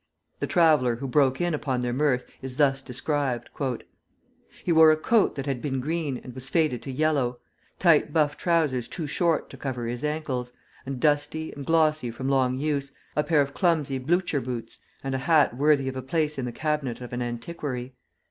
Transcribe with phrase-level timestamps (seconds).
[0.39, 3.51] The traveller who broke in upon their mirth is thus described:
[4.63, 7.37] "He wore a coat that had been green, and was faded to yellow,
[7.77, 10.53] tight buff trousers too short to cover his ankles,
[10.87, 15.19] and dusty, and glossy from long use, a pair of clumsy blucher boots, and a
[15.19, 17.93] hat worthy of a place in the cabinet of an antiquary.